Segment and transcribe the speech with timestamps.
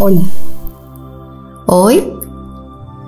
[0.00, 0.22] Hola.
[1.66, 2.12] Hoy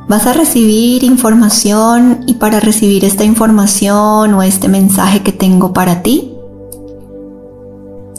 [0.08, 6.02] vas a recibir información y para recibir esta información o este mensaje que tengo para
[6.02, 6.32] ti,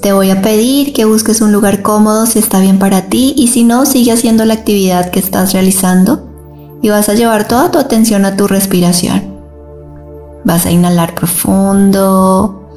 [0.01, 3.47] te voy a pedir que busques un lugar cómodo si está bien para ti y
[3.47, 6.28] si no, sigue haciendo la actividad que estás realizando
[6.81, 9.38] y vas a llevar toda tu atención a tu respiración.
[10.44, 12.68] Vas a inhalar profundo.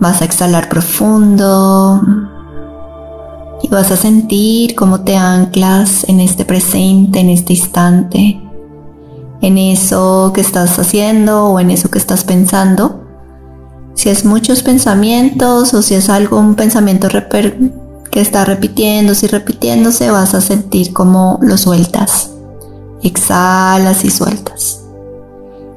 [0.00, 2.00] Vas a exhalar profundo.
[3.68, 8.40] Y vas a sentir cómo te anclas en este presente, en este instante,
[9.42, 13.04] en eso que estás haciendo o en eso que estás pensando.
[13.94, 17.08] Si es muchos pensamientos o si es algún pensamiento
[18.10, 22.30] que está repitiéndose y repitiéndose, vas a sentir cómo lo sueltas.
[23.02, 24.82] Exhalas y sueltas.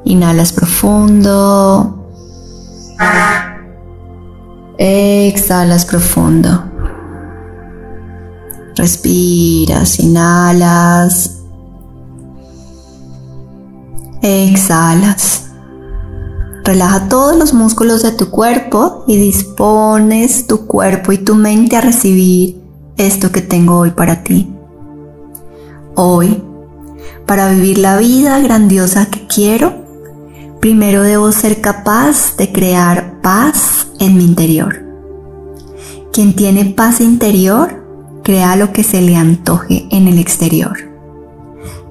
[0.05, 2.05] Inhalas profundo.
[4.77, 6.70] Exhalas profundo.
[8.81, 11.38] Respiras, inhalas.
[14.23, 15.52] Exhalas.
[16.64, 21.81] Relaja todos los músculos de tu cuerpo y dispones tu cuerpo y tu mente a
[21.81, 22.59] recibir
[22.97, 24.52] esto que tengo hoy para ti.
[25.94, 26.44] Hoy,
[27.27, 29.75] para vivir la vida grandiosa que quiero,
[30.59, 34.83] primero debo ser capaz de crear paz en mi interior.
[36.11, 37.80] Quien tiene paz interior,
[38.23, 40.77] crea lo que se le antoje en el exterior.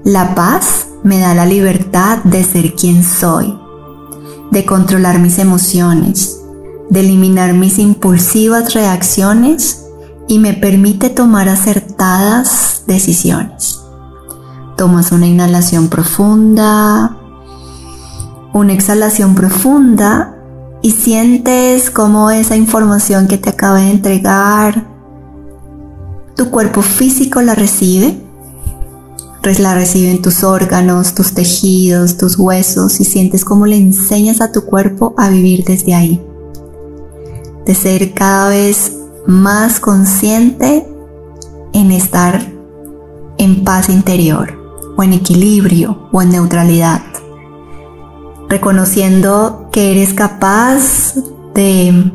[0.03, 3.55] La paz me da la libertad de ser quien soy
[4.51, 6.39] de controlar mis emociones,
[6.89, 9.85] de eliminar mis impulsivas reacciones
[10.27, 13.79] y me permite tomar acertadas decisiones.
[14.77, 17.17] Tomas una inhalación profunda,
[18.53, 20.35] una exhalación profunda
[20.81, 24.85] y sientes cómo esa información que te acaba de entregar,
[26.35, 28.17] tu cuerpo físico la recibe
[29.59, 34.65] la reciben tus órganos, tus tejidos, tus huesos y sientes cómo le enseñas a tu
[34.65, 36.21] cuerpo a vivir desde ahí.
[37.65, 38.93] De ser cada vez
[39.25, 40.87] más consciente
[41.73, 42.39] en estar
[43.39, 44.59] en paz interior
[44.95, 47.01] o en equilibrio o en neutralidad.
[48.47, 51.15] Reconociendo que eres capaz
[51.55, 52.11] de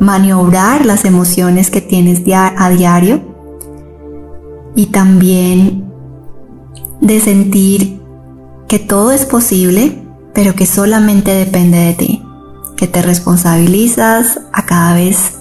[0.00, 3.35] maniobrar las emociones que tienes a diario
[4.76, 5.90] y también
[7.00, 8.00] de sentir
[8.68, 12.22] que todo es posible, pero que solamente depende de ti,
[12.76, 15.38] que te responsabilizas a cada vez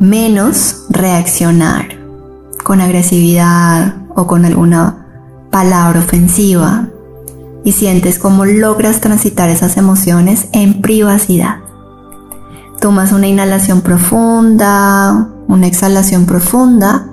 [0.00, 1.96] menos reaccionar
[2.64, 5.06] con agresividad o con alguna
[5.52, 6.88] palabra ofensiva
[7.64, 11.58] y sientes cómo logras transitar esas emociones en privacidad.
[12.80, 17.11] Tomas una inhalación profunda, una exhalación profunda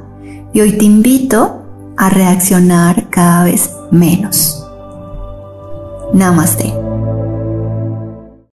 [0.54, 1.64] y hoy te invito
[1.98, 4.66] a reaccionar cada vez menos.
[6.14, 6.79] Namaste.